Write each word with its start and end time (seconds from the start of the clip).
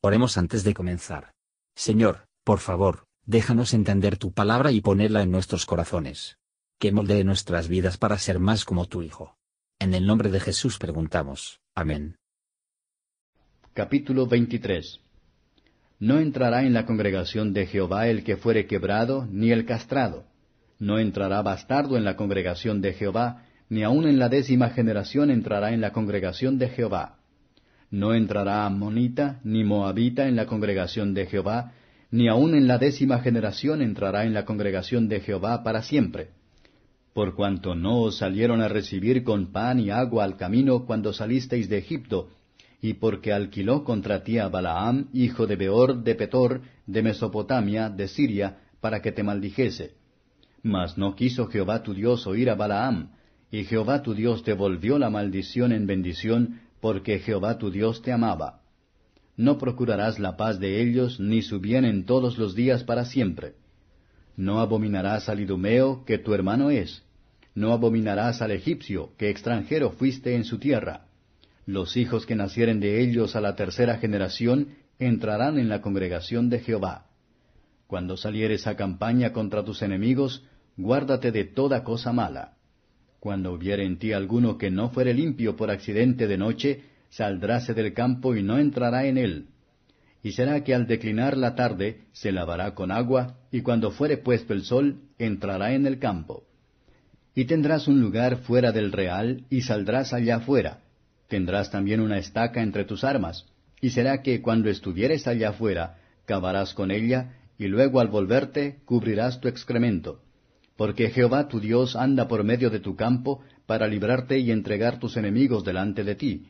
Oremos 0.00 0.38
antes 0.38 0.62
de 0.62 0.74
comenzar. 0.74 1.32
Señor, 1.74 2.28
por 2.44 2.60
favor, 2.60 3.06
déjanos 3.26 3.74
entender 3.74 4.16
tu 4.16 4.32
palabra 4.32 4.70
y 4.70 4.80
ponerla 4.80 5.22
en 5.22 5.32
nuestros 5.32 5.66
corazones. 5.66 6.38
Que 6.78 6.92
moldee 6.92 7.24
nuestras 7.24 7.66
vidas 7.66 7.98
para 7.98 8.16
ser 8.16 8.38
más 8.38 8.64
como 8.64 8.86
tu 8.86 9.02
Hijo. 9.02 9.36
En 9.80 9.94
el 9.94 10.06
nombre 10.06 10.30
de 10.30 10.38
Jesús 10.38 10.78
preguntamos. 10.78 11.60
Amén. 11.74 12.16
Capítulo 13.74 14.28
23 14.28 15.00
No 15.98 16.20
entrará 16.20 16.62
en 16.62 16.74
la 16.74 16.86
congregación 16.86 17.52
de 17.52 17.66
Jehová 17.66 18.06
el 18.06 18.22
que 18.22 18.36
fuere 18.36 18.68
quebrado, 18.68 19.26
ni 19.26 19.50
el 19.50 19.66
castrado. 19.66 20.26
No 20.78 21.00
entrará 21.00 21.42
bastardo 21.42 21.96
en 21.96 22.04
la 22.04 22.14
congregación 22.14 22.80
de 22.80 22.92
Jehová, 22.92 23.46
ni 23.68 23.82
aun 23.82 24.06
en 24.06 24.20
la 24.20 24.28
décima 24.28 24.70
generación 24.70 25.32
entrará 25.32 25.72
en 25.72 25.80
la 25.80 25.92
congregación 25.92 26.56
de 26.56 26.68
Jehová 26.68 27.17
no 27.90 28.14
entrará 28.14 28.66
amonita 28.66 29.40
ni 29.44 29.64
moabita 29.64 30.28
en 30.28 30.36
la 30.36 30.46
congregación 30.46 31.14
de 31.14 31.26
Jehová, 31.26 31.72
ni 32.10 32.28
aun 32.28 32.54
en 32.54 32.66
la 32.66 32.78
décima 32.78 33.20
generación 33.20 33.82
entrará 33.82 34.24
en 34.24 34.34
la 34.34 34.44
congregación 34.44 35.08
de 35.08 35.20
Jehová 35.20 35.62
para 35.62 35.82
siempre. 35.82 36.30
Por 37.12 37.34
cuanto 37.34 37.74
no 37.74 38.02
os 38.02 38.18
salieron 38.18 38.60
a 38.60 38.68
recibir 38.68 39.24
con 39.24 39.52
pan 39.52 39.80
y 39.80 39.90
agua 39.90 40.24
al 40.24 40.36
camino 40.36 40.84
cuando 40.86 41.12
salisteis 41.12 41.68
de 41.68 41.78
Egipto, 41.78 42.30
y 42.80 42.94
porque 42.94 43.32
alquiló 43.32 43.82
contra 43.84 44.22
ti 44.22 44.38
a 44.38 44.48
Balaam, 44.48 45.08
hijo 45.12 45.46
de 45.46 45.56
Beor 45.56 46.02
de 46.02 46.14
Petor, 46.14 46.60
de 46.86 47.02
Mesopotamia, 47.02 47.90
de 47.90 48.06
Siria, 48.06 48.58
para 48.80 49.02
que 49.02 49.12
te 49.12 49.22
maldijese. 49.22 49.94
Mas 50.62 50.96
no 50.96 51.16
quiso 51.16 51.46
Jehová 51.48 51.82
tu 51.82 51.92
Dios 51.92 52.26
oír 52.26 52.50
a 52.50 52.54
Balaam, 52.54 53.10
y 53.50 53.64
Jehová 53.64 54.02
tu 54.02 54.14
Dios 54.14 54.44
devolvió 54.44 54.98
la 54.98 55.10
maldición 55.10 55.72
en 55.72 55.86
bendición, 55.86 56.60
porque 56.80 57.18
Jehová 57.18 57.58
tu 57.58 57.70
Dios 57.70 58.02
te 58.02 58.12
amaba. 58.12 58.62
No 59.36 59.58
procurarás 59.58 60.18
la 60.18 60.36
paz 60.36 60.58
de 60.58 60.82
ellos, 60.82 61.20
ni 61.20 61.42
su 61.42 61.60
bien 61.60 61.84
en 61.84 62.04
todos 62.04 62.38
los 62.38 62.54
días 62.54 62.82
para 62.84 63.04
siempre. 63.04 63.54
No 64.36 64.60
abominarás 64.60 65.28
al 65.28 65.40
idumeo, 65.40 66.04
que 66.04 66.18
tu 66.18 66.34
hermano 66.34 66.70
es. 66.70 67.04
No 67.54 67.72
abominarás 67.72 68.42
al 68.42 68.50
egipcio, 68.50 69.12
que 69.16 69.30
extranjero 69.30 69.90
fuiste 69.90 70.34
en 70.34 70.44
su 70.44 70.58
tierra. 70.58 71.06
Los 71.66 71.96
hijos 71.96 72.26
que 72.26 72.34
nacieren 72.34 72.80
de 72.80 73.00
ellos 73.02 73.36
a 73.36 73.40
la 73.40 73.54
tercera 73.54 73.98
generación 73.98 74.76
entrarán 74.98 75.58
en 75.58 75.68
la 75.68 75.82
congregación 75.82 76.50
de 76.50 76.60
Jehová. 76.60 77.06
Cuando 77.86 78.16
salieres 78.16 78.66
a 78.66 78.76
campaña 78.76 79.32
contra 79.32 79.64
tus 79.64 79.82
enemigos, 79.82 80.44
guárdate 80.76 81.32
de 81.32 81.44
toda 81.44 81.84
cosa 81.84 82.12
mala. 82.12 82.57
Cuando 83.20 83.52
hubiere 83.52 83.84
en 83.84 83.98
ti 83.98 84.12
alguno 84.12 84.58
que 84.58 84.70
no 84.70 84.90
fuere 84.90 85.12
limpio 85.12 85.56
por 85.56 85.70
accidente 85.70 86.28
de 86.28 86.38
noche, 86.38 86.82
saldráse 87.10 87.74
del 87.74 87.92
campo 87.92 88.36
y 88.36 88.42
no 88.42 88.58
entrará 88.58 89.06
en 89.06 89.18
él. 89.18 89.46
Y 90.22 90.32
será 90.32 90.62
que 90.62 90.74
al 90.74 90.86
declinar 90.86 91.36
la 91.36 91.54
tarde 91.54 92.02
se 92.12 92.32
lavará 92.32 92.74
con 92.74 92.92
agua, 92.92 93.38
y 93.50 93.62
cuando 93.62 93.90
fuere 93.90 94.18
puesto 94.18 94.52
el 94.52 94.62
sol, 94.62 95.00
entrará 95.18 95.74
en 95.74 95.86
el 95.86 95.98
campo. 95.98 96.44
Y 97.34 97.44
tendrás 97.44 97.88
un 97.88 98.00
lugar 98.00 98.38
fuera 98.38 98.72
del 98.72 98.92
real, 98.92 99.44
y 99.50 99.62
saldrás 99.62 100.12
allá 100.12 100.40
fuera. 100.40 100.80
Tendrás 101.28 101.70
también 101.70 102.00
una 102.00 102.18
estaca 102.18 102.62
entre 102.62 102.84
tus 102.84 103.04
armas, 103.04 103.46
y 103.80 103.90
será 103.90 104.22
que 104.22 104.42
cuando 104.42 104.70
estuvieres 104.70 105.26
allá 105.26 105.52
fuera, 105.52 105.98
cavarás 106.24 106.74
con 106.74 106.90
ella, 106.90 107.36
y 107.58 107.66
luego 107.66 108.00
al 108.00 108.08
volverte 108.08 108.78
cubrirás 108.84 109.40
tu 109.40 109.48
excremento 109.48 110.20
porque 110.78 111.10
Jehová 111.10 111.48
tu 111.48 111.58
Dios 111.58 111.96
anda 111.96 112.28
por 112.28 112.44
medio 112.44 112.70
de 112.70 112.78
tu 112.78 112.94
campo 112.94 113.42
para 113.66 113.88
librarte 113.88 114.38
y 114.38 114.52
entregar 114.52 115.00
tus 115.00 115.16
enemigos 115.16 115.64
delante 115.64 116.04
de 116.04 116.14
ti. 116.14 116.46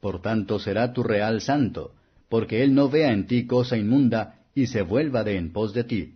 Por 0.00 0.20
tanto 0.20 0.58
será 0.58 0.92
tu 0.92 1.04
real 1.04 1.40
santo, 1.40 1.92
porque 2.28 2.64
él 2.64 2.74
no 2.74 2.90
vea 2.90 3.12
en 3.12 3.28
ti 3.28 3.46
cosa 3.46 3.76
inmunda 3.76 4.40
y 4.52 4.66
se 4.66 4.82
vuelva 4.82 5.22
de 5.22 5.36
en 5.36 5.52
pos 5.52 5.74
de 5.74 5.84
ti. 5.84 6.14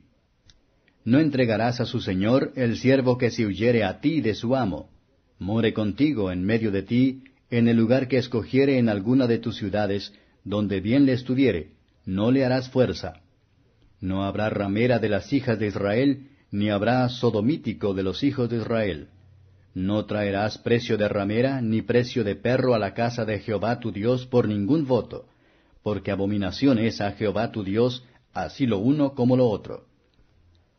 No 1.05 1.21
entregarás 1.21 1.81
a 1.81 1.87
su 1.87 2.01
señor 2.01 2.53
el 2.57 2.77
siervo 2.77 3.17
que 3.17 3.31
se 3.31 3.47
huyere 3.47 3.85
a 3.85 4.01
ti 4.01 4.21
de 4.21 4.35
su 4.35 4.57
amo. 4.57 4.91
More 5.39 5.73
contigo 5.73 6.33
en 6.33 6.43
medio 6.43 6.73
de 6.73 6.83
ti, 6.83 7.23
en 7.49 7.69
el 7.69 7.77
lugar 7.77 8.09
que 8.09 8.19
escogiere 8.19 8.79
en 8.79 8.89
alguna 8.89 9.29
de 9.29 9.39
tus 9.39 9.57
ciudades, 9.57 10.13
donde 10.43 10.81
bien 10.81 11.07
le 11.07 11.13
estuviere, 11.13 11.71
no 12.07 12.33
le 12.33 12.45
harás 12.45 12.71
fuerza. 12.71 13.21
No 14.01 14.25
habrá 14.25 14.51
ramera 14.51 14.99
de 14.99 15.09
las 15.09 15.33
hijas 15.33 15.61
de 15.61 15.69
Israel, 15.69 16.27
ni 16.53 16.69
habrá 16.69 17.09
sodomítico 17.09 17.95
de 17.95 18.03
los 18.03 18.23
hijos 18.23 18.49
de 18.49 18.59
Israel. 18.59 19.09
No 19.75 20.05
traerás 20.05 20.59
precio 20.59 20.99
de 20.99 21.09
ramera 21.09 21.63
ni 21.63 21.81
precio 21.81 22.25
de 22.25 22.37
perro 22.37 22.75
a 22.75 22.79
la 22.79 22.93
casa 22.93 23.25
de 23.25 23.39
Jehová 23.39 23.81
tu 23.81 23.91
Dios 23.91 24.27
por 24.27 24.47
ningún 24.47 24.87
voto, 24.87 25.25
porque 25.83 26.11
abominación 26.11 26.79
es 26.79 27.01
a 27.01 27.13
Jehová 27.13 27.51
tu 27.51 27.65
Dios, 27.65 28.05
así 28.35 28.67
lo 28.67 28.79
uno 28.79 29.15
como 29.15 29.35
lo 29.35 29.49
otro. 29.49 29.87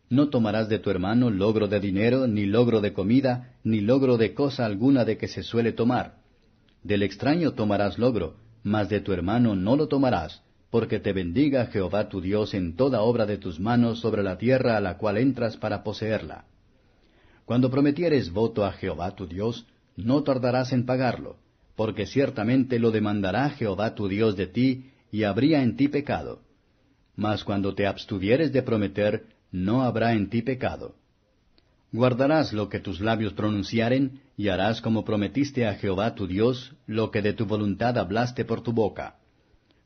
No 0.09 0.29
tomarás 0.29 0.69
de 0.69 0.77
tu 0.77 0.91
hermano 0.91 1.31
logro 1.31 1.67
de 1.67 1.79
dinero, 1.79 2.27
ni 2.27 2.45
logro 2.45 2.79
de 2.79 2.93
comida, 2.93 3.55
ni 3.63 3.81
logro 3.81 4.17
de 4.17 4.35
cosa 4.35 4.65
alguna 4.65 5.05
de 5.05 5.17
que 5.17 5.27
se 5.27 5.41
suele 5.41 5.71
tomar. 5.71 6.17
Del 6.83 7.01
extraño 7.01 7.53
tomarás 7.53 7.97
logro, 7.97 8.35
mas 8.61 8.89
de 8.89 9.01
tu 9.01 9.11
hermano 9.11 9.55
no 9.55 9.75
lo 9.75 9.87
tomarás, 9.87 10.43
porque 10.73 10.99
te 10.99 11.13
bendiga 11.13 11.67
Jehová 11.67 12.09
tu 12.09 12.19
Dios 12.19 12.55
en 12.55 12.75
toda 12.75 13.01
obra 13.01 13.27
de 13.27 13.37
tus 13.37 13.59
manos 13.59 13.99
sobre 13.99 14.23
la 14.23 14.39
tierra 14.39 14.75
a 14.75 14.81
la 14.81 14.97
cual 14.97 15.19
entras 15.19 15.55
para 15.55 15.83
poseerla. 15.83 16.45
Cuando 17.45 17.69
prometieres 17.69 18.31
voto 18.31 18.65
a 18.65 18.71
Jehová 18.71 19.15
tu 19.15 19.27
Dios, 19.27 19.67
no 19.95 20.23
tardarás 20.23 20.73
en 20.73 20.87
pagarlo, 20.87 21.37
porque 21.75 22.07
ciertamente 22.07 22.79
lo 22.79 22.89
demandará 22.89 23.51
Jehová 23.51 23.93
tu 23.93 24.07
Dios 24.07 24.35
de 24.35 24.47
ti, 24.47 24.89
y 25.11 25.25
habría 25.25 25.61
en 25.61 25.75
ti 25.75 25.89
pecado. 25.89 26.41
Mas 27.15 27.43
cuando 27.43 27.75
te 27.75 27.85
abstuvieres 27.85 28.51
de 28.51 28.63
prometer, 28.63 29.27
no 29.51 29.83
habrá 29.83 30.13
en 30.13 30.31
ti 30.31 30.41
pecado. 30.41 30.95
Guardarás 31.91 32.51
lo 32.51 32.69
que 32.69 32.79
tus 32.79 32.99
labios 32.99 33.33
pronunciaren, 33.33 34.21
y 34.35 34.47
harás 34.47 34.81
como 34.81 35.05
prometiste 35.05 35.67
a 35.67 35.75
Jehová 35.75 36.15
tu 36.15 36.25
Dios, 36.25 36.73
lo 36.87 37.11
que 37.11 37.21
de 37.21 37.33
tu 37.33 37.45
voluntad 37.45 37.95
hablaste 37.99 38.43
por 38.43 38.63
tu 38.63 38.73
boca 38.73 39.17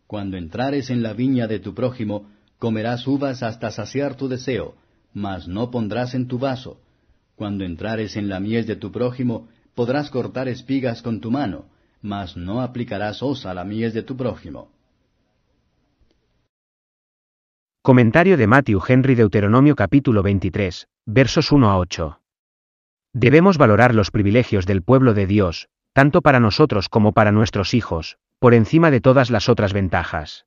cuando 0.07 0.38
entrares 0.38 0.90
en 0.90 1.03
la 1.03 1.13
viña 1.13 1.47
de 1.47 1.59
tu 1.59 1.75
prójimo, 1.75 2.29
comerás 2.57 3.06
uvas 3.06 3.44
hasta 3.44 3.72
saciar 3.72 4.16
tu 4.16 4.29
deseo, 4.29 4.75
mas 5.13 5.47
no 5.50 5.69
pondrás 5.69 6.16
en 6.16 6.28
tu 6.28 6.40
vaso. 6.40 6.79
Cuando 7.35 7.66
entrares 7.66 8.16
en 8.16 8.29
la 8.29 8.40
mies 8.40 8.66
de 8.66 8.78
tu 8.78 8.91
prójimo, 8.91 9.50
podrás 9.75 10.09
cortar 10.09 10.47
espigas 10.47 11.01
con 11.01 11.19
tu 11.19 11.29
mano, 11.29 11.66
mas 12.01 12.38
no 12.38 12.62
aplicarás 12.62 13.22
osa 13.22 13.51
a 13.51 13.53
la 13.53 13.66
mies 13.66 13.94
de 13.94 14.01
tu 14.01 14.16
prójimo. 14.16 14.72
Comentario 17.84 18.38
de 18.38 18.47
Matthew 18.47 18.81
Henry 18.88 19.16
Deuteronomio 19.16 19.75
capítulo 19.75 20.24
23, 20.24 20.88
versos 21.06 21.51
1 21.51 21.69
a 21.69 21.78
8. 21.78 22.19
Debemos 23.13 23.57
valorar 23.57 23.94
los 23.94 24.12
privilegios 24.12 24.66
del 24.66 24.84
pueblo 24.84 25.13
de 25.13 25.25
Dios, 25.25 25.68
tanto 25.94 26.22
para 26.22 26.39
nosotros 26.39 26.89
como 26.89 27.13
para 27.13 27.31
nuestros 27.31 27.74
hijos, 27.74 28.18
por 28.39 28.53
encima 28.53 28.91
de 28.91 29.01
todas 29.01 29.29
las 29.29 29.49
otras 29.49 29.73
ventajas. 29.73 30.45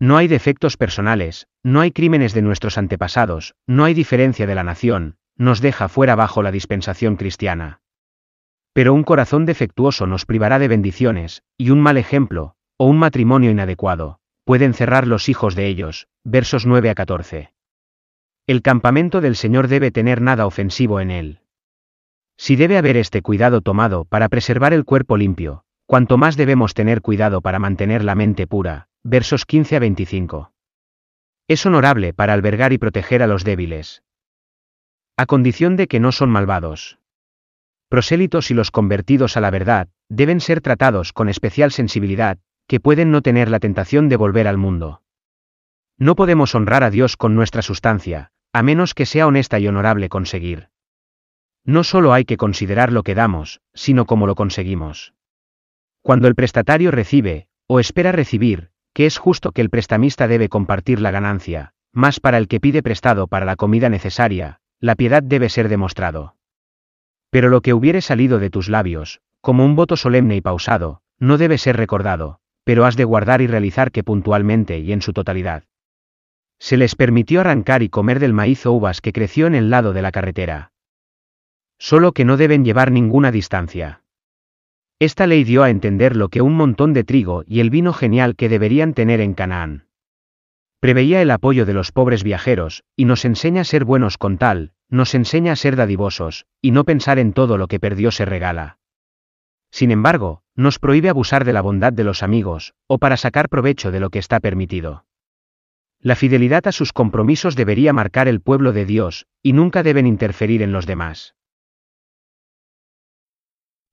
No 0.00 0.16
hay 0.16 0.28
defectos 0.28 0.76
personales, 0.76 1.48
no 1.62 1.80
hay 1.80 1.90
crímenes 1.90 2.32
de 2.34 2.42
nuestros 2.42 2.78
antepasados, 2.78 3.54
no 3.66 3.84
hay 3.84 3.94
diferencia 3.94 4.46
de 4.46 4.54
la 4.54 4.64
nación, 4.64 5.16
nos 5.36 5.60
deja 5.60 5.88
fuera 5.88 6.14
bajo 6.14 6.42
la 6.42 6.52
dispensación 6.52 7.16
cristiana. 7.16 7.80
Pero 8.72 8.94
un 8.94 9.02
corazón 9.02 9.44
defectuoso 9.44 10.06
nos 10.06 10.24
privará 10.24 10.58
de 10.58 10.68
bendiciones, 10.68 11.42
y 11.56 11.70
un 11.70 11.80
mal 11.80 11.96
ejemplo, 11.96 12.54
o 12.76 12.86
un 12.86 12.98
matrimonio 12.98 13.50
inadecuado, 13.50 14.20
pueden 14.44 14.72
cerrar 14.72 15.06
los 15.06 15.28
hijos 15.28 15.54
de 15.54 15.66
ellos. 15.66 16.08
Versos 16.24 16.64
9 16.64 16.90
a 16.90 16.94
14. 16.94 17.52
El 18.46 18.62
campamento 18.62 19.20
del 19.20 19.36
Señor 19.36 19.68
debe 19.68 19.90
tener 19.90 20.22
nada 20.22 20.46
ofensivo 20.46 21.00
en 21.00 21.10
él. 21.10 21.40
Si 22.36 22.56
debe 22.56 22.78
haber 22.78 22.96
este 22.96 23.20
cuidado 23.20 23.60
tomado 23.60 24.04
para 24.04 24.28
preservar 24.28 24.72
el 24.72 24.84
cuerpo 24.84 25.16
limpio, 25.16 25.64
cuanto 25.88 26.18
más 26.18 26.36
debemos 26.36 26.74
tener 26.74 27.00
cuidado 27.00 27.40
para 27.40 27.58
mantener 27.58 28.04
la 28.04 28.14
mente 28.14 28.46
pura. 28.46 28.88
Versos 29.02 29.46
15 29.46 29.76
a 29.76 29.78
25. 29.78 30.52
Es 31.48 31.64
honorable 31.64 32.12
para 32.12 32.34
albergar 32.34 32.74
y 32.74 32.78
proteger 32.78 33.22
a 33.22 33.26
los 33.26 33.42
débiles. 33.42 34.02
A 35.16 35.24
condición 35.24 35.76
de 35.76 35.88
que 35.88 35.98
no 35.98 36.12
son 36.12 36.28
malvados. 36.28 36.98
Prosélitos 37.88 38.50
y 38.50 38.54
los 38.54 38.70
convertidos 38.70 39.38
a 39.38 39.40
la 39.40 39.50
verdad, 39.50 39.88
deben 40.10 40.42
ser 40.42 40.60
tratados 40.60 41.14
con 41.14 41.30
especial 41.30 41.72
sensibilidad, 41.72 42.36
que 42.66 42.80
pueden 42.80 43.10
no 43.10 43.22
tener 43.22 43.48
la 43.48 43.58
tentación 43.58 44.10
de 44.10 44.16
volver 44.16 44.46
al 44.46 44.58
mundo. 44.58 45.00
No 45.96 46.16
podemos 46.16 46.54
honrar 46.54 46.84
a 46.84 46.90
Dios 46.90 47.16
con 47.16 47.34
nuestra 47.34 47.62
sustancia, 47.62 48.30
a 48.52 48.62
menos 48.62 48.92
que 48.92 49.06
sea 49.06 49.26
honesta 49.26 49.58
y 49.58 49.66
honorable 49.68 50.10
conseguir. 50.10 50.68
No 51.64 51.82
solo 51.82 52.12
hay 52.12 52.26
que 52.26 52.36
considerar 52.36 52.92
lo 52.92 53.04
que 53.04 53.14
damos, 53.14 53.62
sino 53.72 54.04
cómo 54.04 54.26
lo 54.26 54.34
conseguimos. 54.34 55.14
Cuando 56.08 56.26
el 56.26 56.34
prestatario 56.34 56.90
recibe, 56.90 57.48
o 57.66 57.80
espera 57.80 58.12
recibir, 58.12 58.70
que 58.94 59.04
es 59.04 59.18
justo 59.18 59.52
que 59.52 59.60
el 59.60 59.68
prestamista 59.68 60.26
debe 60.26 60.48
compartir 60.48 61.02
la 61.02 61.10
ganancia, 61.10 61.74
más 61.92 62.18
para 62.18 62.38
el 62.38 62.48
que 62.48 62.60
pide 62.60 62.82
prestado 62.82 63.26
para 63.26 63.44
la 63.44 63.56
comida 63.56 63.90
necesaria, 63.90 64.58
la 64.80 64.94
piedad 64.94 65.22
debe 65.22 65.50
ser 65.50 65.68
demostrado. 65.68 66.34
Pero 67.28 67.50
lo 67.50 67.60
que 67.60 67.74
hubiere 67.74 68.00
salido 68.00 68.38
de 68.38 68.48
tus 68.48 68.70
labios, 68.70 69.20
como 69.42 69.66
un 69.66 69.76
voto 69.76 69.98
solemne 69.98 70.34
y 70.34 70.40
pausado, 70.40 71.02
no 71.18 71.36
debe 71.36 71.58
ser 71.58 71.76
recordado, 71.76 72.40
pero 72.64 72.86
has 72.86 72.96
de 72.96 73.04
guardar 73.04 73.42
y 73.42 73.46
realizar 73.46 73.92
que 73.92 74.02
puntualmente 74.02 74.78
y 74.78 74.92
en 74.92 75.02
su 75.02 75.12
totalidad. 75.12 75.64
Se 76.58 76.78
les 76.78 76.94
permitió 76.94 77.42
arrancar 77.42 77.82
y 77.82 77.90
comer 77.90 78.18
del 78.18 78.32
maíz 78.32 78.64
o 78.64 78.72
uvas 78.72 79.02
que 79.02 79.12
creció 79.12 79.46
en 79.46 79.54
el 79.54 79.68
lado 79.68 79.92
de 79.92 80.00
la 80.00 80.10
carretera. 80.10 80.72
Solo 81.76 82.12
que 82.12 82.24
no 82.24 82.38
deben 82.38 82.64
llevar 82.64 82.92
ninguna 82.92 83.30
distancia. 83.30 84.04
Esta 85.00 85.28
ley 85.28 85.44
dio 85.44 85.62
a 85.62 85.70
entender 85.70 86.16
lo 86.16 86.28
que 86.28 86.42
un 86.42 86.54
montón 86.54 86.92
de 86.92 87.04
trigo 87.04 87.44
y 87.46 87.60
el 87.60 87.70
vino 87.70 87.92
genial 87.92 88.34
que 88.34 88.48
deberían 88.48 88.94
tener 88.94 89.20
en 89.20 89.34
Canaán. 89.34 89.86
Preveía 90.80 91.22
el 91.22 91.30
apoyo 91.30 91.66
de 91.66 91.72
los 91.72 91.92
pobres 91.92 92.24
viajeros, 92.24 92.82
y 92.96 93.04
nos 93.04 93.24
enseña 93.24 93.60
a 93.60 93.64
ser 93.64 93.84
buenos 93.84 94.18
con 94.18 94.38
tal, 94.38 94.72
nos 94.88 95.14
enseña 95.14 95.52
a 95.52 95.56
ser 95.56 95.76
dadivosos, 95.76 96.46
y 96.60 96.72
no 96.72 96.84
pensar 96.84 97.20
en 97.20 97.32
todo 97.32 97.58
lo 97.58 97.68
que 97.68 97.78
perdió 97.78 98.10
se 98.10 98.24
regala. 98.24 98.78
Sin 99.70 99.92
embargo, 99.92 100.42
nos 100.56 100.80
prohíbe 100.80 101.08
abusar 101.08 101.44
de 101.44 101.52
la 101.52 101.60
bondad 101.60 101.92
de 101.92 102.04
los 102.04 102.24
amigos, 102.24 102.74
o 102.88 102.98
para 102.98 103.16
sacar 103.16 103.48
provecho 103.48 103.92
de 103.92 104.00
lo 104.00 104.10
que 104.10 104.18
está 104.18 104.40
permitido. 104.40 105.04
La 106.00 106.16
fidelidad 106.16 106.66
a 106.66 106.72
sus 106.72 106.92
compromisos 106.92 107.54
debería 107.54 107.92
marcar 107.92 108.26
el 108.26 108.40
pueblo 108.40 108.72
de 108.72 108.84
Dios, 108.84 109.26
y 109.42 109.52
nunca 109.52 109.84
deben 109.84 110.06
interferir 110.06 110.62
en 110.62 110.72
los 110.72 110.86
demás. 110.86 111.36